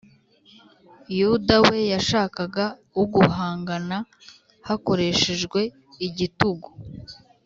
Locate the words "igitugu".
6.07-6.69